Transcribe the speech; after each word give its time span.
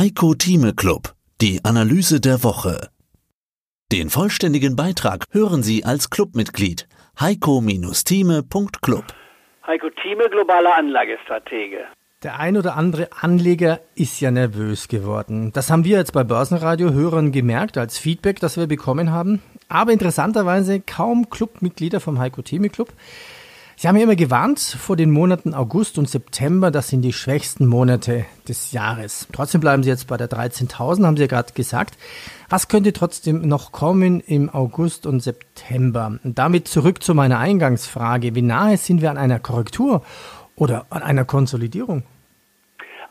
Heiko 0.00 0.32
Thieme 0.32 0.72
Club, 0.72 1.12
die 1.42 1.60
Analyse 1.62 2.22
der 2.22 2.42
Woche. 2.42 2.88
Den 3.92 4.08
vollständigen 4.08 4.74
Beitrag 4.74 5.26
hören 5.30 5.62
Sie 5.62 5.84
als 5.84 6.08
Clubmitglied 6.08 6.88
heiko-thieme.club. 7.20 9.04
Heiko 9.66 9.90
Thieme, 9.90 10.30
globaler 10.30 10.74
Anlagestratege. 10.74 11.84
Der 12.22 12.40
ein 12.40 12.56
oder 12.56 12.78
andere 12.78 13.10
Anleger 13.20 13.80
ist 13.94 14.22
ja 14.22 14.30
nervös 14.30 14.88
geworden. 14.88 15.52
Das 15.52 15.70
haben 15.70 15.84
wir 15.84 15.98
jetzt 15.98 16.14
bei 16.14 16.24
Börsenradio-Hörern 16.24 17.30
gemerkt 17.30 17.76
als 17.76 17.98
Feedback, 17.98 18.40
das 18.40 18.56
wir 18.56 18.68
bekommen 18.68 19.12
haben. 19.12 19.42
Aber 19.68 19.92
interessanterweise 19.92 20.80
kaum 20.80 21.28
Clubmitglieder 21.28 22.00
vom 22.00 22.18
Heiko 22.18 22.40
Thieme 22.40 22.70
Club. 22.70 22.88
Sie 23.80 23.88
haben 23.88 23.96
ja 23.96 24.02
immer 24.02 24.14
gewarnt 24.14 24.60
vor 24.60 24.94
den 24.94 25.10
Monaten 25.10 25.54
August 25.54 25.96
und 25.96 26.06
September, 26.06 26.70
das 26.70 26.88
sind 26.88 27.00
die 27.00 27.14
schwächsten 27.14 27.66
Monate 27.66 28.26
des 28.46 28.72
Jahres. 28.72 29.26
Trotzdem 29.34 29.62
bleiben 29.62 29.82
Sie 29.82 29.88
jetzt 29.88 30.06
bei 30.06 30.18
der 30.18 30.28
13.000, 30.28 31.06
haben 31.06 31.16
Sie 31.16 31.22
ja 31.22 31.26
gerade 31.26 31.54
gesagt. 31.54 31.94
Was 32.50 32.68
könnte 32.68 32.92
trotzdem 32.92 33.40
noch 33.48 33.72
kommen 33.72 34.20
im 34.20 34.50
August 34.50 35.06
und 35.06 35.20
September? 35.20 36.18
Und 36.22 36.38
damit 36.38 36.68
zurück 36.68 37.02
zu 37.02 37.14
meiner 37.14 37.38
Eingangsfrage. 37.38 38.34
Wie 38.34 38.42
nahe 38.42 38.76
sind 38.76 39.00
wir 39.00 39.10
an 39.10 39.16
einer 39.16 39.38
Korrektur 39.38 40.02
oder 40.56 40.84
an 40.90 41.02
einer 41.02 41.24
Konsolidierung? 41.24 42.02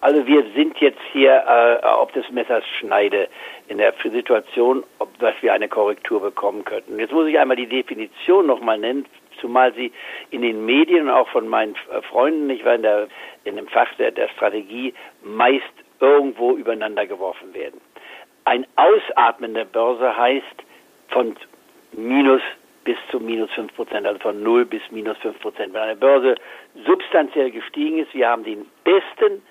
Also 0.01 0.27
wir 0.27 0.45
sind 0.55 0.77
jetzt 0.77 1.01
hier 1.11 1.31
äh, 1.47 1.83
ob 1.87 2.13
des 2.13 2.29
Messers 2.29 2.63
Schneide 2.79 3.27
in 3.69 3.79
der 3.79 3.95
Situation, 4.03 4.83
ob 4.99 5.17
dass 5.17 5.33
wir 5.41 5.51
eine 5.51 5.67
Korrektur 5.67 6.21
bekommen 6.21 6.63
könnten. 6.63 6.99
Jetzt 6.99 7.11
muss 7.11 7.27
ich 7.27 7.39
einmal 7.39 7.57
die 7.57 7.67
Definition 7.67 8.45
nochmal 8.45 8.77
nennen 8.77 9.07
zumal 9.39 9.73
sie 9.73 9.91
in 10.31 10.41
den 10.41 10.65
Medien 10.65 11.07
und 11.07 11.09
auch 11.11 11.29
von 11.29 11.47
meinen 11.47 11.75
äh, 11.91 12.01
Freunden, 12.03 12.49
ich 12.49 12.63
war 12.65 12.75
in, 12.75 12.83
der, 12.83 13.07
in 13.43 13.55
dem 13.55 13.67
Fach 13.67 13.93
der, 13.95 14.11
der 14.11 14.29
Strategie, 14.29 14.93
meist 15.23 15.63
irgendwo 15.99 16.55
übereinander 16.55 17.05
geworfen 17.05 17.53
werden. 17.53 17.81
Ein 18.45 18.65
Ausatmen 18.75 19.53
der 19.53 19.65
Börse 19.65 20.15
heißt 20.15 20.63
von 21.09 21.35
minus 21.91 22.41
bis 22.83 22.97
zu 23.11 23.19
minus 23.19 23.51
5 23.51 23.75
Prozent, 23.75 24.07
also 24.07 24.19
von 24.19 24.41
0 24.41 24.65
bis 24.65 24.81
minus 24.89 25.17
5 25.19 25.39
Prozent. 25.39 25.73
Wenn 25.73 25.81
eine 25.81 25.95
Börse 25.95 26.35
substanziell 26.85 27.51
gestiegen 27.51 27.99
ist, 27.99 28.13
wir 28.13 28.29
haben 28.29 28.43
den 28.43 28.65
besten 28.83 29.43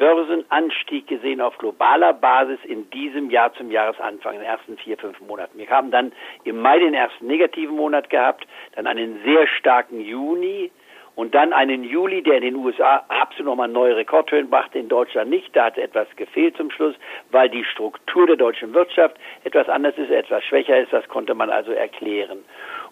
Börsenanstieg 0.00 1.06
gesehen 1.08 1.42
auf 1.42 1.58
globaler 1.58 2.14
Basis 2.14 2.58
in 2.64 2.88
diesem 2.88 3.28
Jahr 3.28 3.52
zum 3.52 3.70
Jahresanfang, 3.70 4.32
in 4.32 4.40
den 4.40 4.48
ersten 4.48 4.78
vier, 4.78 4.96
fünf 4.96 5.20
Monaten. 5.20 5.58
Wir 5.58 5.68
haben 5.68 5.90
dann 5.90 6.12
im 6.44 6.58
Mai 6.58 6.78
den 6.78 6.94
ersten 6.94 7.26
negativen 7.26 7.76
Monat 7.76 8.08
gehabt, 8.08 8.46
dann 8.74 8.86
einen 8.86 9.20
sehr 9.24 9.46
starken 9.46 10.00
Juni 10.00 10.70
und 11.16 11.34
dann 11.34 11.52
einen 11.52 11.84
Juli, 11.84 12.22
der 12.22 12.36
in 12.36 12.42
den 12.44 12.56
USA 12.56 13.04
absolut 13.08 13.50
nochmal 13.50 13.68
neue 13.68 13.94
Rekordhöhen 13.94 14.48
brachte, 14.48 14.78
in 14.78 14.88
Deutschland 14.88 15.28
nicht. 15.28 15.54
Da 15.54 15.66
hat 15.66 15.76
etwas 15.76 16.08
gefehlt 16.16 16.56
zum 16.56 16.70
Schluss, 16.70 16.94
weil 17.30 17.50
die 17.50 17.64
Struktur 17.64 18.26
der 18.26 18.36
deutschen 18.36 18.72
Wirtschaft 18.72 19.16
etwas 19.44 19.68
anders 19.68 19.98
ist, 19.98 20.10
etwas 20.10 20.42
schwächer 20.44 20.80
ist. 20.80 20.94
Das 20.94 21.06
konnte 21.08 21.34
man 21.34 21.50
also 21.50 21.72
erklären. 21.72 22.38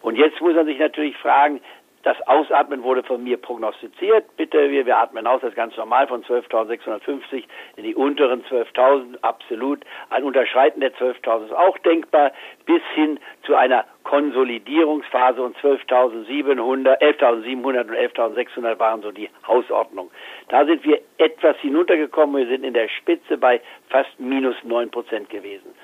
Und 0.02 0.16
jetzt 0.16 0.42
muss 0.42 0.54
man 0.54 0.66
sich 0.66 0.78
natürlich 0.78 1.16
fragen, 1.16 1.60
das 2.02 2.16
Ausatmen 2.26 2.82
wurde 2.82 3.02
von 3.02 3.22
mir 3.22 3.36
prognostiziert. 3.36 4.24
Bitte, 4.36 4.70
wir, 4.70 4.86
wir 4.86 4.98
atmen 4.98 5.26
aus, 5.26 5.40
das 5.40 5.50
ist 5.50 5.56
ganz 5.56 5.76
normal, 5.76 6.06
von 6.06 6.22
12.650 6.24 7.44
in 7.76 7.84
die 7.84 7.94
unteren 7.94 8.44
12.000, 8.44 9.18
absolut. 9.22 9.84
Ein 10.10 10.22
Unterschreiten 10.22 10.80
der 10.80 10.94
12.000 10.94 11.46
ist 11.46 11.52
auch 11.52 11.76
denkbar, 11.78 12.32
bis 12.66 12.82
hin 12.94 13.18
zu 13.42 13.54
einer 13.56 13.84
Konsolidierungsphase 14.04 15.42
und 15.42 15.56
12.700, 15.58 17.00
11.700 17.00 17.80
und 17.80 17.90
11.600 17.90 18.78
waren 18.78 19.02
so 19.02 19.10
die 19.10 19.28
Hausordnung. 19.46 20.10
Da 20.48 20.64
sind 20.64 20.84
wir 20.84 21.00
etwas 21.18 21.56
hinuntergekommen, 21.58 22.36
wir 22.36 22.48
sind 22.48 22.64
in 22.64 22.74
der 22.74 22.88
Spitze 22.88 23.36
bei 23.36 23.60
fast 23.90 24.18
minus 24.18 24.56
9 24.62 24.90
Prozent 24.90 25.28
gewesen. 25.30 25.74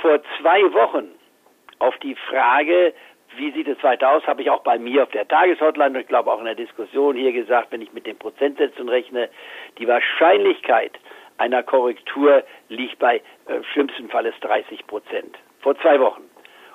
Vor 0.00 0.20
zwei 0.40 0.72
Wochen 0.74 1.08
auf 1.80 1.98
die 1.98 2.14
Frage, 2.14 2.94
wie 3.36 3.50
sieht 3.52 3.68
es 3.68 3.82
weiter 3.82 4.10
aus? 4.10 4.26
Habe 4.26 4.42
ich 4.42 4.50
auch 4.50 4.62
bei 4.62 4.78
mir 4.78 5.04
auf 5.04 5.10
der 5.10 5.26
Tageshotline 5.26 5.94
und 5.94 6.00
ich 6.00 6.08
glaube 6.08 6.32
auch 6.32 6.38
in 6.38 6.44
der 6.44 6.54
Diskussion 6.54 7.16
hier 7.16 7.32
gesagt, 7.32 7.68
wenn 7.70 7.82
ich 7.82 7.92
mit 7.92 8.06
den 8.06 8.18
Prozentsätzen 8.18 8.88
rechne, 8.88 9.28
die 9.78 9.88
Wahrscheinlichkeit 9.88 10.92
einer 11.38 11.62
Korrektur 11.62 12.44
liegt 12.68 12.98
bei 12.98 13.16
äh, 13.46 13.62
schlimmsten 13.72 14.08
Falles 14.08 14.34
30 14.40 14.86
Prozent. 14.86 15.36
Vor 15.60 15.78
zwei 15.80 15.98
Wochen 16.00 16.22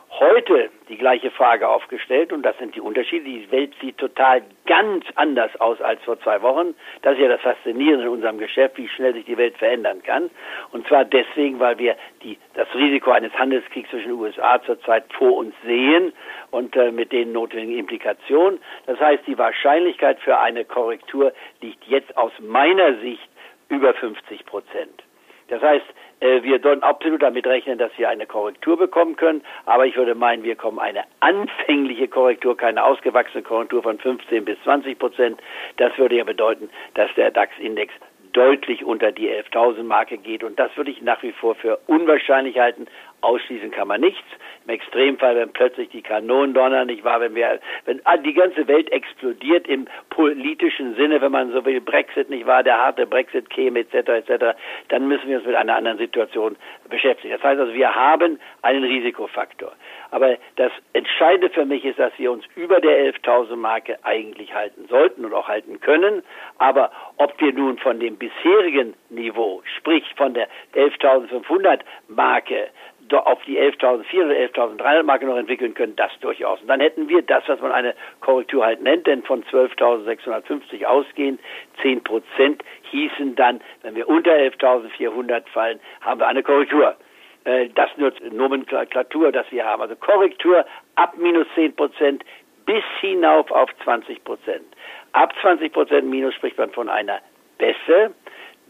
heute 0.10 0.70
die 0.90 0.98
gleiche 0.98 1.32
Frage 1.32 1.68
aufgestellt 1.68 2.32
und 2.32 2.44
das 2.44 2.58
sind 2.58 2.76
die 2.76 2.82
Unterschiede. 2.82 3.26
Die 3.26 3.52
Welt 3.52 3.74
sieht 3.82 3.98
total 3.98 4.42
ganz 4.66 5.06
anders 5.16 5.56
aus 5.60 5.82
als 5.82 6.02
vor 6.04 6.20
zwei 6.22 6.42
Wochen. 6.42 6.76
Das 7.02 7.14
ist 7.14 7.22
ja 7.22 7.28
das 7.28 7.42
Faszinierende 7.42 8.06
in 8.06 8.12
unserem 8.12 8.38
Geschäft, 8.38 8.78
wie 8.78 8.88
schnell 8.88 9.14
sich 9.14 9.26
die 9.26 9.38
Welt 9.38 9.58
verändern 9.58 10.02
kann. 10.04 10.30
Und 10.72 10.88
zwar 10.88 11.06
deswegen, 11.06 11.60
weil 11.60 11.78
wir 11.78 11.96
die, 12.24 12.38
das 12.54 12.68
Risiko 12.74 13.12
eines 13.12 13.34
Handelskriegs 13.34 13.90
zwischen 13.90 14.10
den 14.10 14.20
USA 14.20 14.62
zurzeit 14.64 15.06
vor 15.14 15.36
uns 15.36 15.54
sehen 15.66 16.14
und 16.52 16.76
äh, 16.76 16.92
mit 16.92 17.12
den 17.12 17.34
notwendigen 17.34 17.78
Implikationen. 17.78 18.60
Das 18.86 19.00
heißt, 19.00 19.28
die 19.28 19.38
Wahrscheinlichkeit 19.38 20.20
für 20.22 20.40
eine 20.40 20.66
Korrektur 20.66 21.34
liegt 21.62 21.84
jetzt 21.86 22.16
aus 22.18 22.32
meiner 22.40 22.96
Sicht 23.00 23.30
über 23.70 23.94
50 23.94 24.46
Prozent. 24.46 25.04
Das 25.50 25.62
heißt, 25.62 25.86
wir 26.20 26.60
sollten 26.60 26.84
absolut 26.84 27.22
damit 27.22 27.46
rechnen, 27.46 27.78
dass 27.78 27.92
wir 27.98 28.10
eine 28.10 28.26
Korrektur 28.26 28.78
bekommen 28.78 29.16
können. 29.16 29.44
Aber 29.66 29.86
ich 29.86 29.96
würde 29.96 30.16
meinen, 30.16 30.44
wir 30.44 30.56
kommen 30.56 30.80
eine 30.80 31.04
anfängliche 31.20 32.08
Korrektur, 32.08 32.58
keine 32.58 32.84
ausgewachsene 32.84 33.44
Korrektur 33.44 33.84
von 33.84 34.00
15 34.00 34.46
bis 34.46 34.58
20 34.64 34.98
Prozent. 34.98 35.40
Das 35.78 35.98
würde 35.98 36.16
ja 36.16 36.24
bedeuten, 36.24 36.70
dass 36.96 37.14
der 37.16 37.32
DAX-Index 37.32 37.94
deutlich 38.34 38.86
unter 38.86 39.12
die 39.12 39.30
11.000 39.30 39.84
Marke 39.84 40.18
geht. 40.18 40.44
Und 40.44 40.60
das 40.60 40.76
würde 40.78 40.92
ich 40.92 41.02
nach 41.02 41.24
wie 41.24 41.32
vor 41.32 41.56
für 41.56 41.80
unwahrscheinlich 41.88 42.60
halten. 42.60 42.88
Ausschließen 43.22 43.72
kann 43.72 43.88
man 43.88 44.02
nichts. 44.02 44.24
Im 44.66 44.74
Extremfall, 44.74 45.36
wenn 45.36 45.52
plötzlich 45.52 45.90
die 45.90 46.02
Kanonen 46.02 46.54
donnern, 46.54 46.88
nicht 46.88 47.04
wahr, 47.04 47.20
wenn 47.20 47.36
wir, 47.36 47.60
wenn 47.86 48.02
die 48.24 48.34
ganze 48.34 48.68
Welt 48.68 48.92
explodiert 48.92 49.68
im 49.68 49.88
politischen 50.10 50.96
Sinne, 50.96 51.22
wenn 51.22 51.32
man 51.32 51.52
so 51.52 51.66
will, 51.66 51.82
Brexit, 51.82 52.30
nicht 52.30 52.46
wahr, 52.46 52.64
der 52.64 52.78
harte 52.78 53.08
Brexit 53.08 53.50
käme, 53.50 53.80
etc., 53.80 53.96
etc., 54.10 54.58
dann 54.90 55.08
müssen 55.08 55.30
wir 55.30 55.38
uns 55.38 55.46
mit 55.48 55.56
einer 55.56 55.76
anderen 55.76 55.98
Situation 55.98 56.56
beschäftigen. 56.90 57.34
Das 57.34 57.44
heißt 57.44 57.60
also, 57.60 57.74
wir 57.74 57.96
haben 57.96 58.40
einen 58.62 58.84
Risikofaktor. 58.84 59.72
Aber 60.12 60.38
das 60.56 60.72
Entscheidende 60.94 61.50
für 61.50 61.66
mich 61.66 61.84
ist, 61.86 62.00
dass 62.00 62.14
wir 62.18 62.32
uns 62.32 62.46
über 62.56 62.80
der 62.80 63.14
11.000 63.14 63.56
Marke 63.56 63.98
eigentlich 64.04 64.54
halten 64.54 64.88
sollten 64.90 65.26
und 65.26 65.34
auch 65.34 65.48
halten 65.48 65.80
können. 65.80 66.24
Aber 66.60 66.92
ob 67.18 67.40
wir 67.42 67.54
nun 67.54 67.78
von 67.78 68.00
dem 68.00 68.18
bisherigen 68.18 68.94
Niveau, 69.10 69.62
sprich 69.78 70.04
von 70.16 70.34
der 70.34 70.48
11.500 70.76 71.80
Marke, 72.08 72.70
auf 73.14 73.44
die 73.46 73.60
11.400, 73.60 74.54
11.300 74.54 75.04
Marke 75.04 75.26
noch 75.26 75.38
entwickeln 75.38 75.74
können, 75.74 75.96
das 75.96 76.12
durchaus. 76.20 76.62
Und 76.62 76.68
dann 76.68 76.80
hätten 76.80 77.10
wir 77.10 77.22
das, 77.22 77.44
was 77.48 77.60
man 77.62 77.72
eine 77.72 77.96
Korrektur 78.22 78.66
halt 78.66 78.82
nennt, 78.82 79.08
denn 79.08 79.24
von 79.24 79.44
12.650 79.46 80.86
ausgehend, 80.86 81.40
10 81.82 82.04
Prozent 82.04 82.64
hießen 82.92 83.36
dann, 83.36 83.62
wenn 83.84 83.96
wir 83.96 84.08
unter 84.08 84.32
11.400 84.32 85.48
fallen, 85.48 85.80
haben 86.02 86.20
wir 86.20 86.28
eine 86.28 86.44
Korrektur. 86.44 86.96
Äh, 87.48 87.70
das 87.76 87.90
nur 87.98 88.12
Nomenklatur, 88.32 89.32
das 89.32 89.50
wir 89.52 89.66
haben. 89.66 89.82
Also 89.82 89.96
Korrektur 89.96 90.66
ab 90.96 91.14
minus 91.18 91.48
10 91.56 91.76
Prozent 91.76 92.24
bis 92.66 92.84
hinauf 93.00 93.50
auf 93.52 93.70
20 93.84 94.24
Prozent. 94.24 94.66
Ab 95.14 95.34
20 95.42 95.72
Prozent 95.72 96.08
minus 96.08 96.36
spricht 96.36 96.58
man 96.58 96.70
von 96.72 96.90
einer 96.90 97.20
Bässe. 97.58 98.14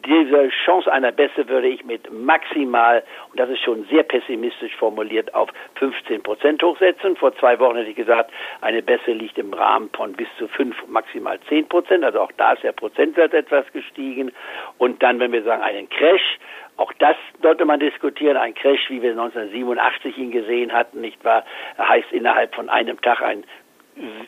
Diese 0.08 0.48
Chance 0.64 0.90
einer 0.90 1.12
Bässe 1.12 1.50
würde 1.50 1.68
ich 1.68 1.84
mit 1.84 2.10
maximal, 2.14 3.04
und 3.30 3.38
das 3.38 3.50
ist 3.50 3.60
schon 3.62 3.84
sehr 3.90 4.04
pessimistisch 4.04 4.74
formuliert, 4.78 5.34
auf 5.34 5.50
15 5.76 6.24
Prozent 6.24 6.64
hochsetzen. 6.64 7.18
Vor 7.18 7.36
zwei 7.36 7.60
Wochen 7.60 7.76
hätte 7.76 7.90
ich 7.90 7.98
gesagt, 7.98 8.32
eine 8.62 8.82
Bässe 8.82 9.12
liegt 9.12 9.38
im 9.38 9.52
Rahmen 9.54 9.90
von 9.92 10.14
bis 10.14 10.30
zu 10.38 10.48
5, 10.48 10.88
maximal 10.88 11.38
10 11.50 11.68
Prozent. 11.68 12.06
Also 12.06 12.22
auch 12.22 12.32
da 12.38 12.54
ist 12.54 12.64
der 12.64 12.72
Prozentsatz 12.72 13.34
etwas 13.34 13.66
gestiegen. 13.74 14.32
Und 14.78 15.04
dann, 15.04 15.20
wenn 15.20 15.34
wir 15.34 15.44
sagen, 15.44 15.62
einen 15.62 15.90
Crash, 15.90 16.40
auch 16.78 16.94
das 17.00 17.18
sollte 17.42 17.66
man 17.66 17.82
diskutieren. 17.82 18.38
Ein 18.38 18.54
Crash, 18.54 18.90
wie 18.90 19.02
wir 19.02 19.12
1987 19.12 20.18
ihn 20.18 20.32
gesehen 20.32 20.72
hatten, 20.72 21.02
nicht 21.02 21.22
wahr, 21.26 21.44
heißt 21.78 22.14
innerhalb 22.14 22.56
von 22.56 22.70
einem 22.70 23.02
Tag 23.02 23.22
ein 23.22 23.44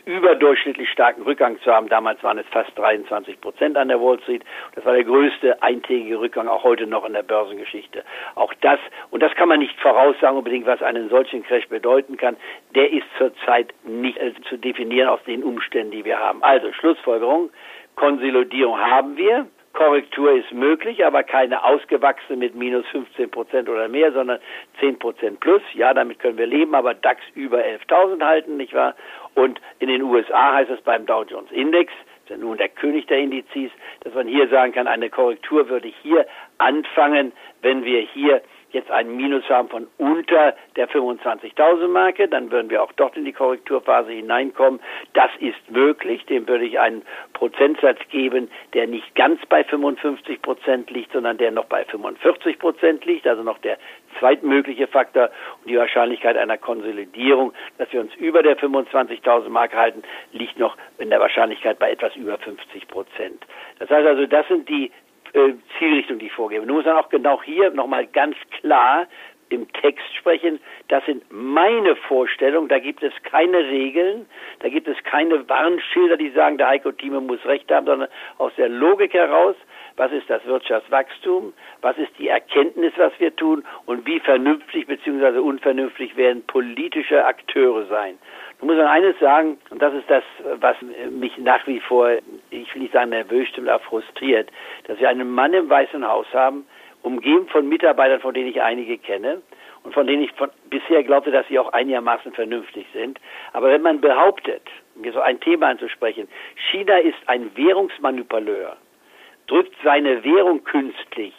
überdurchschnittlich 0.06 0.90
starken 0.90 1.24
Rückgang 1.24 1.60
zu 1.62 1.72
haben. 1.72 1.90
Damals 1.90 2.24
waren 2.24 2.38
es 2.38 2.46
fast 2.48 2.78
23 2.78 3.40
Prozent 3.42 3.78
an 3.78 3.88
der 3.88 4.02
Wall 4.02 4.20
Street. 4.22 4.44
Das 4.76 4.86
war 4.86 4.94
der 4.94 5.04
größte 5.04 5.62
eintägige 5.62 6.20
Rückgang, 6.20 6.48
auch 6.48 6.64
heute 6.64 6.88
noch 6.88 7.06
in 7.06 7.14
der 7.14 7.24
Börsengeschichte. 7.24 8.04
Auch 8.36 8.54
das, 8.62 8.80
und 9.12 9.22
das 9.22 9.34
kann 9.36 9.50
man 9.50 9.60
nicht 9.60 9.80
voraussagen 9.80 10.38
unbedingt, 10.38 10.66
was 10.66 10.82
einen 10.82 11.10
solchen 11.10 11.44
Crash 11.44 11.68
bedeuten 11.68 12.18
kann, 12.18 12.38
der 12.76 12.92
ist 12.92 13.08
zurzeit 13.18 13.74
nicht 13.84 14.20
zu 14.48 14.58
definieren 14.58 15.10
aus 15.10 15.24
den 15.26 15.44
Umständen, 15.44 15.92
die 15.92 16.06
wir 16.06 16.20
haben. 16.20 16.44
Also 16.44 16.72
Schlussfolgerung, 16.74 17.50
Konsolidierung 17.96 18.80
haben 18.80 19.18
wir. 19.18 19.48
Korrektur 19.80 20.34
ist 20.34 20.52
möglich, 20.52 21.06
aber 21.06 21.24
keine 21.24 21.64
ausgewachsene 21.64 22.38
mit 22.38 22.54
minus 22.54 22.86
15 22.88 23.32
Prozent 23.32 23.70
oder 23.70 23.88
mehr, 23.88 24.12
sondern 24.12 24.40
10 24.82 25.00
Prozent 25.00 25.40
plus. 25.40 25.62
Ja, 25.74 25.94
damit 25.94 26.20
können 26.20 26.38
wir 26.38 26.48
leben, 26.48 26.76
aber 26.76 26.94
DAX 26.94 27.22
über 27.34 27.60
11.000 27.60 28.22
halten, 28.22 28.58
nicht 28.58 28.74
wahr? 28.74 28.94
Und 29.36 29.62
in 29.80 29.88
den 29.88 30.02
USA 30.02 30.56
heißt 30.56 30.70
es 30.70 30.82
beim 30.82 31.06
Dow 31.06 31.24
Jones 31.24 31.50
Index 31.52 31.94
ist 32.28 32.38
nun 32.38 32.58
der 32.58 32.68
König 32.68 33.08
der 33.08 33.20
Indizes, 33.20 33.72
dass 34.02 34.14
man 34.14 34.28
hier 34.28 34.50
sagen 34.50 34.74
kann, 34.74 34.86
eine 34.86 35.10
Korrektur 35.10 35.70
würde 35.70 35.88
hier 35.88 36.28
anfangen, 36.58 37.32
wenn 37.62 37.86
wir 37.86 38.02
hier 38.02 38.42
jetzt 38.72 38.92
einen 38.92 39.16
Minus 39.16 39.48
haben 39.50 39.70
von 39.70 39.88
unter 39.98 40.56
der 40.76 40.90
25.000 40.90 41.88
Marke, 41.88 42.28
dann 42.28 42.52
würden 42.52 42.70
wir 42.70 42.84
auch 42.84 42.92
dort 42.94 43.18
in 43.18 43.26
die 43.26 43.34
Korrekturphase 43.34 44.12
hineinkommen. 44.12 44.80
Das 45.14 45.32
ist 45.40 45.70
möglich. 45.70 46.26
Dem 46.26 46.48
würde 46.48 46.66
ich 46.66 46.80
einen 46.80 47.04
Prozentsatz 47.34 48.00
geben, 48.10 48.50
der 48.74 48.88
nicht 48.88 49.16
ganz 49.16 49.40
bei 49.48 49.64
55 49.64 50.42
Prozent 50.42 50.92
liegt, 50.92 51.14
sondern 51.14 51.38
der 51.38 51.52
noch 51.52 51.66
bei 51.66 51.86
45 51.86 52.60
Prozent 52.60 53.06
liegt, 53.06 53.28
also 53.28 53.44
noch 53.44 53.58
der 53.60 53.78
zweitmögliche 54.20 54.88
Faktor 54.88 55.30
und 55.62 55.70
die 55.70 55.78
Wahrscheinlichkeit 55.78 56.38
einer 56.38 56.58
Konsolidierung, 56.58 57.54
dass 57.78 57.92
wir 57.92 58.02
uns 58.02 58.14
über 58.16 58.44
der 58.44 58.58
25.000 58.58 59.50
Marke 59.50 59.78
halten, 59.78 60.04
liegt 60.32 60.60
noch 60.60 60.78
in 60.98 61.10
der 61.10 61.20
Wahrscheinlichkeit 61.20 61.80
bei 61.80 61.92
etwas 61.92 62.16
über 62.16 62.38
50 62.38 62.88
Prozent. 62.88 63.46
Das 63.80 63.90
heißt 63.90 64.08
also, 64.08 64.26
das 64.26 64.48
sind 64.48 64.68
die 64.70 64.92
äh, 65.34 65.54
Zielrichtung, 65.78 66.20
die 66.20 66.28
ich 66.28 66.34
vorgebe. 66.34 66.66
Nun 66.66 66.78
muss 66.78 66.86
man 66.86 66.98
auch 66.98 67.10
genau 67.10 67.42
hier 67.44 67.72
nochmal 67.72 68.08
ganz 68.08 68.36
klar 68.60 69.08
im 69.50 69.72
Text 69.74 70.06
sprechen, 70.16 70.60
das 70.88 71.06
sind 71.06 71.24
meine 71.30 71.96
Vorstellungen, 71.96 72.68
da 72.68 72.80
gibt 72.80 73.04
es 73.04 73.14
keine 73.24 73.58
Regeln, 73.58 74.28
da 74.60 74.70
gibt 74.70 74.88
es 74.88 74.98
keine 75.04 75.48
Warnschilder, 75.50 76.18
die 76.18 76.30
sagen, 76.30 76.58
der 76.58 76.68
Heiko 76.68 76.92
Thieme 76.92 77.20
muss 77.20 77.44
recht 77.46 77.72
haben, 77.72 77.88
sondern 77.88 78.10
aus 78.38 78.54
der 78.58 78.70
Logik 78.70 79.14
heraus, 79.14 79.56
was 79.98 80.12
ist 80.12 80.30
das 80.30 80.46
Wirtschaftswachstum, 80.46 81.54
was 81.82 81.98
ist 81.98 82.12
die 82.18 82.30
Erkenntnis, 82.30 82.94
was 82.98 83.12
wir 83.20 83.36
tun 83.36 83.64
und 83.86 84.06
wie 84.06 84.20
vernünftig 84.20 84.88
bzw. 84.88 85.40
unvernünftig 85.40 86.16
werden 86.16 86.44
politische 86.46 87.26
Akteure 87.26 87.86
sein. 87.88 88.18
Nun 88.60 88.70
muss 88.70 88.78
man 88.78 88.88
eines 88.88 89.18
sagen, 89.20 89.58
und 89.70 89.82
das 89.82 89.94
ist 89.94 90.10
das, 90.10 90.24
was 90.60 90.78
mich 91.12 91.38
nach 91.38 91.66
wie 91.68 91.80
vor, 91.80 92.12
ich 92.62 92.74
will 92.74 92.82
nicht 92.82 92.94
sagen 92.94 93.10
nervös, 93.10 93.48
stimmt, 93.50 93.70
auch 93.70 93.82
frustriert, 93.82 94.50
dass 94.86 95.00
wir 95.00 95.10
einen 95.10 95.30
Mann 95.30 95.54
im 95.54 95.70
Weißen 95.70 96.08
Haus 96.08 96.28
haben, 96.34 96.66
umgeben 97.02 97.48
von 97.48 97.68
Mitarbeitern, 97.68 98.22
von 98.22 98.34
denen 98.34 98.50
ich 98.50 98.62
einige 98.62 98.98
kenne 98.98 99.42
und 99.84 99.94
von 99.94 100.08
denen 100.08 100.24
ich 100.24 100.32
von, 100.34 100.50
bisher 100.70 101.04
glaubte, 101.04 101.32
dass 101.32 101.48
sie 101.48 101.60
auch 101.60 101.72
einigermaßen 101.74 102.34
vernünftig 102.34 102.86
sind. 102.94 103.20
Aber 103.54 103.70
wenn 103.70 103.82
man 103.82 104.02
behauptet, 104.02 104.64
hier 105.02 105.14
so 105.14 105.22
ein 105.22 105.40
Thema 105.40 105.68
anzusprechen, 105.68 106.28
China 106.72 106.98
ist 106.98 107.18
ein 107.28 107.56
Währungsmanipuleur, 107.56 108.76
drückt 109.48 109.76
seine 109.84 110.24
Währung 110.24 110.64
künstlich, 110.64 111.34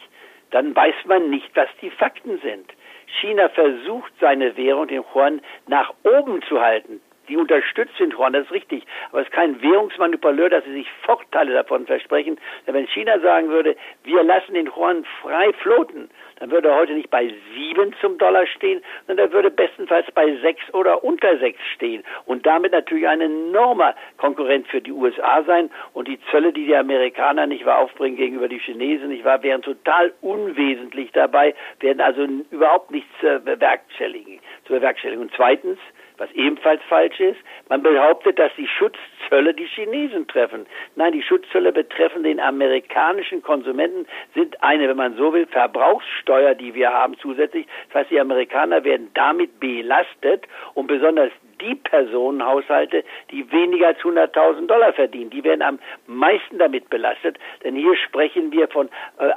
dann 0.50 0.74
weiß 0.74 0.94
man 1.04 1.30
nicht, 1.30 1.50
was 1.54 1.68
die 1.80 1.90
Fakten 1.90 2.38
sind. 2.38 2.72
China 3.20 3.48
versucht 3.50 4.12
seine 4.20 4.56
Währung, 4.56 4.88
den 4.88 5.04
Yuan, 5.14 5.40
nach 5.66 5.92
oben 6.04 6.42
zu 6.42 6.60
halten 6.60 7.00
die 7.30 7.36
unterstützt 7.36 7.98
den 7.98 8.10
Yuan, 8.10 8.32
das 8.32 8.44
ist 8.44 8.52
richtig. 8.52 8.84
Aber 9.10 9.20
es 9.20 9.28
ist 9.28 9.32
kein 9.32 9.62
Währungsmanipuleur, 9.62 10.50
dass 10.50 10.64
sie 10.64 10.72
sich 10.72 10.88
Vorteile 11.02 11.54
davon 11.54 11.86
versprechen. 11.86 12.38
Denn 12.66 12.74
wenn 12.74 12.86
China 12.88 13.18
sagen 13.20 13.48
würde, 13.48 13.76
wir 14.04 14.22
lassen 14.24 14.54
den 14.54 14.66
Yuan 14.66 15.04
frei 15.22 15.52
floten, 15.62 16.10
dann 16.40 16.50
würde 16.50 16.68
er 16.68 16.76
heute 16.76 16.94
nicht 16.94 17.10
bei 17.10 17.32
sieben 17.54 17.94
zum 18.00 18.18
Dollar 18.18 18.46
stehen, 18.46 18.82
sondern 19.06 19.28
er 19.28 19.32
würde 19.32 19.50
bestenfalls 19.50 20.10
bei 20.12 20.34
sechs 20.36 20.62
oder 20.74 21.04
unter 21.04 21.38
sechs 21.38 21.60
stehen. 21.74 22.02
Und 22.24 22.46
damit 22.46 22.72
natürlich 22.72 23.06
ein 23.06 23.20
enormer 23.20 23.94
Konkurrent 24.16 24.66
für 24.68 24.80
die 24.80 24.90
USA 24.90 25.44
sein. 25.44 25.70
Und 25.92 26.08
die 26.08 26.18
Zölle, 26.30 26.52
die 26.52 26.66
die 26.66 26.76
Amerikaner 26.76 27.46
nicht 27.46 27.64
wahr 27.64 27.78
aufbringen 27.78 28.16
gegenüber 28.16 28.48
die 28.48 28.58
Chinesen, 28.58 29.08
nicht 29.08 29.24
wahr, 29.24 29.42
wären 29.42 29.62
total 29.62 30.12
unwesentlich 30.20 31.12
dabei, 31.12 31.54
werden 31.78 32.00
also 32.00 32.26
überhaupt 32.50 32.90
nichts 32.90 33.22
äh, 33.22 33.38
bewerkstelligen, 33.38 34.40
zu 34.64 34.72
bewerkstelligen. 34.72 35.22
Und 35.22 35.32
zweitens, 35.36 35.78
was 36.20 36.30
ebenfalls 36.32 36.82
falsch 36.88 37.18
ist, 37.18 37.38
man 37.68 37.82
behauptet, 37.82 38.38
dass 38.38 38.52
die 38.56 38.68
Schutzzölle 38.68 39.54
die 39.54 39.64
Chinesen 39.64 40.28
treffen. 40.28 40.66
Nein, 40.94 41.12
die 41.12 41.22
Schutzzölle 41.22 41.72
betreffen 41.72 42.22
den 42.22 42.38
amerikanischen 42.38 43.42
Konsumenten, 43.42 44.06
sind 44.34 44.62
eine, 44.62 44.88
wenn 44.88 44.98
man 44.98 45.16
so 45.16 45.32
will, 45.32 45.46
Verbrauchssteuer, 45.46 46.54
die 46.54 46.74
wir 46.74 46.92
haben 46.92 47.16
zusätzlich. 47.18 47.66
Das 47.88 48.02
heißt, 48.02 48.10
die 48.10 48.20
Amerikaner 48.20 48.84
werden 48.84 49.10
damit 49.14 49.58
belastet 49.60 50.46
und 50.74 50.86
besonders 50.88 51.32
die 51.60 51.74
Personenhaushalte, 51.74 53.04
die 53.30 53.50
weniger 53.52 53.88
als 53.88 53.98
100.000 53.98 54.66
Dollar 54.66 54.92
verdienen. 54.92 55.30
Die 55.30 55.44
werden 55.44 55.62
am 55.62 55.78
meisten 56.06 56.58
damit 56.58 56.90
belastet, 56.90 57.38
denn 57.64 57.76
hier 57.76 57.96
sprechen 57.96 58.52
wir 58.52 58.68
von 58.68 58.88
äh, 59.18 59.30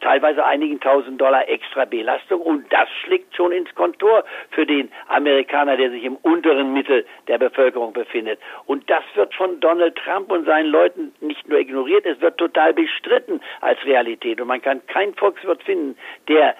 teilweise 0.00 0.44
einigen 0.44 0.80
tausend 0.80 1.20
Dollar 1.20 1.48
extra 1.48 1.84
Belastung 1.84 2.40
und 2.40 2.72
das 2.72 2.88
schlägt 3.04 3.34
schon 3.36 3.52
ins 3.52 3.74
Kontor 3.74 4.24
für 4.50 4.66
den 4.66 4.90
Amerikaner, 5.08 5.76
der 5.76 5.90
sich 5.90 6.04
im 6.04 6.16
unteren 6.16 6.72
Mittel 6.72 7.06
der 7.28 7.38
Bevölkerung 7.38 7.92
befindet. 7.92 8.38
Und 8.66 8.88
das 8.90 9.02
wird 9.14 9.34
von 9.34 9.60
Donald 9.60 9.96
Trump 9.96 10.30
und 10.30 10.44
seinen 10.44 10.70
Leuten 10.70 11.12
nicht 11.20 11.48
nur 11.48 11.58
ignoriert, 11.58 12.06
es 12.06 12.20
wird 12.20 12.38
total 12.38 12.72
bestritten 12.72 13.40
als 13.60 13.84
Realität. 13.84 14.40
Und 14.40 14.48
man 14.48 14.62
kann 14.62 14.86
keinen 14.86 15.14
Volkswirt 15.14 15.62
finden, 15.62 15.96
der 16.28 16.54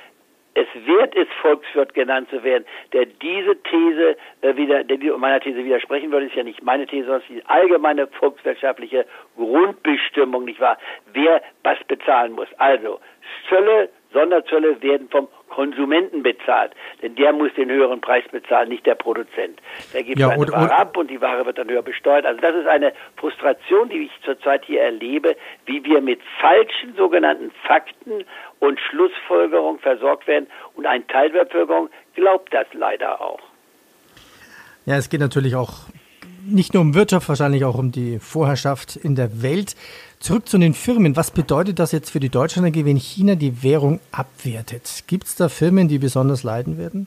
es 0.55 0.67
wert 0.87 1.15
ist, 1.15 1.33
Volkswirt 1.41 1.95
genannt 1.95 2.29
zu 2.31 2.43
werden, 2.43 2.65
der 2.93 3.07
diese 3.07 3.57
These 3.63 4.17
äh, 4.43 4.57
wieder, 4.57 4.85
der 4.85 4.99
meiner 5.19 5.41
These 5.41 5.65
widersprechen 5.65 6.11
würde, 6.11 6.27
ist 6.27 6.35
ja 6.35 6.43
nicht 6.43 6.63
meine 6.63 6.87
These, 6.87 7.07
sondern 7.07 7.23
die 7.29 7.45
allgemeine 7.47 8.07
volkswirtschaftliche 8.09 9.07
Grundbestimmung, 9.37 10.45
nicht 10.45 10.61
wahr? 10.61 10.79
Wer 11.13 11.43
was 11.63 11.79
bezahlen 11.85 12.33
muss. 12.33 12.49
Also, 12.59 13.01
Zölle, 13.49 13.89
Sonderzölle 14.13 14.83
werden 14.83 15.09
vom 15.09 15.29
Konsumenten 15.51 16.23
bezahlt, 16.23 16.73
denn 17.03 17.15
der 17.17 17.33
muss 17.33 17.53
den 17.55 17.71
höheren 17.71 18.01
Preis 18.01 18.25
bezahlen, 18.31 18.69
nicht 18.69 18.87
der 18.87 18.95
Produzent. 18.95 19.61
Der 19.93 20.03
gibt 20.03 20.19
ja, 20.19 20.29
seine 20.29 20.41
und, 20.41 20.53
Ware 20.53 20.75
ab 20.75 20.97
und 20.97 21.11
die 21.11 21.21
Ware 21.21 21.45
wird 21.45 21.59
dann 21.59 21.69
höher 21.69 21.83
besteuert. 21.83 22.25
Also 22.25 22.41
das 22.41 22.55
ist 22.57 22.67
eine 22.67 22.93
Frustration, 23.17 23.89
die 23.89 24.05
ich 24.05 24.13
zurzeit 24.25 24.65
hier 24.65 24.83
erlebe, 24.83 25.37
wie 25.67 25.85
wir 25.85 26.01
mit 26.01 26.21
falschen 26.41 26.95
sogenannten 26.97 27.51
Fakten 27.67 28.25
und 28.61 28.81
Schlussfolgerungen 28.81 29.81
versorgt 29.81 30.27
werden 30.27 30.47
und 30.75 30.87
ein 30.87 31.07
Teil 31.09 31.31
der 31.31 31.45
Bevölkerung 31.45 31.91
glaubt 32.15 32.55
das 32.55 32.67
leider 32.73 33.21
auch. 33.21 33.41
Ja, 34.87 34.97
es 34.97 35.09
geht 35.11 35.21
natürlich 35.21 35.55
auch 35.55 35.71
nicht 36.47 36.75
nur 36.75 36.83
um 36.83 36.95
Wirtschaft, 36.95 37.29
wahrscheinlich 37.29 37.65
auch 37.65 37.79
um 37.79 37.93
die 37.93 38.19
Vorherrschaft 38.19 38.97
in 38.97 39.15
der 39.15 39.43
Welt. 39.43 39.77
Zurück 40.19 40.49
zu 40.49 40.59
den 40.59 40.75
Firmen. 40.75 41.17
Was 41.17 41.31
bedeutet 41.31 41.79
das 41.79 41.93
jetzt 41.93 42.11
für 42.11 42.21
die 42.21 42.29
Deutsche 42.29 42.61
Energie, 42.61 42.85
wenn 42.85 42.97
China 42.97 43.35
die 43.35 43.63
Währung 43.63 44.01
abwertet? 44.13 45.05
Gibt 45.07 45.25
es 45.25 45.37
da 45.37 45.49
Firmen, 45.49 45.89
die 45.89 45.99
besonders 45.99 46.43
leiden 46.43 46.79
werden? 46.79 47.07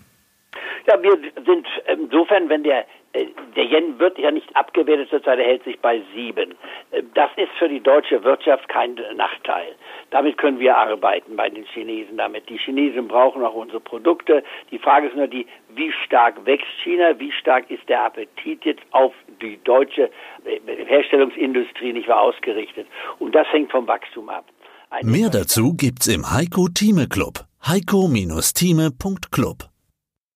Ja, 0.88 1.02
wir 1.02 1.18
sind 1.46 1.66
insofern, 1.88 2.50
wenn 2.50 2.64
der 2.64 2.86
äh, 3.14 3.28
der 3.56 3.66
Yen 3.66 4.00
wird 4.00 4.18
ja 4.18 4.32
nicht 4.32 4.56
abgewertet 4.56 5.10
zurzeit, 5.10 5.40
er 5.40 5.46
hält 5.46 5.64
sich 5.64 5.80
bei 5.80 6.02
sieben. 6.14 6.56
Äh, 6.92 7.04
das 7.14 7.30
ist 7.38 7.52
für 7.60 7.70
die 7.70 7.80
deutsche 7.80 8.24
Wirtschaft 8.24 8.68
kein 8.68 9.00
Nachteil. 9.16 9.76
Damit 10.10 10.38
können 10.38 10.60
wir 10.60 10.76
arbeiten 10.76 11.36
bei 11.36 11.50
den 11.50 11.64
Chinesen 11.64 12.18
damit. 12.18 12.50
Die 12.50 12.58
Chinesen 12.58 13.08
brauchen 13.08 13.44
auch 13.44 13.54
unsere 13.54 13.80
Produkte. 13.80 14.44
Die 14.72 14.80
Frage 14.80 15.08
ist 15.08 15.16
nur 15.16 15.28
die, 15.28 15.46
wie 15.70 15.92
stark 16.06 16.46
wächst 16.46 16.68
China, 16.84 17.20
wie 17.20 17.32
stark 17.32 17.70
ist 17.70 17.88
der 17.88 18.04
Appetit 18.04 18.66
jetzt 18.66 18.84
auf 18.92 19.14
die 19.42 19.60
deutsche 19.64 20.12
äh, 20.46 20.60
Herstellungsindustrie 20.86 21.94
nicht 21.94 22.08
wahr 22.08 22.22
ausgerichtet. 22.22 22.86
Und 23.20 23.34
das 23.36 23.48
hängt 23.52 23.72
vom 23.72 23.88
Wachstum 23.88 24.30
ab. 24.30 24.46
Eine 24.90 25.10
Mehr 25.10 25.30
dazu 25.30 25.74
gibt's 25.74 26.08
im 26.08 26.32
Heiko 26.32 26.68
Thieme 26.68 27.08
Club. 27.08 27.46
heiko-thieme.club 27.66 29.70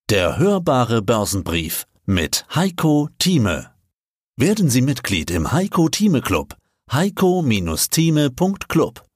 Der 0.09 0.39
hörbare 0.39 1.01
Börsenbrief 1.01 1.83
mit 2.05 2.45
Heiko 2.55 3.09
Thieme. 3.19 3.71
Werden 4.37 4.69
Sie 4.69 4.81
Mitglied 4.81 5.29
im 5.31 5.51
Heiko 5.51 5.89
Thieme 5.89 6.21
Club. 6.21 6.55
heiko-thieme.club 6.91 9.06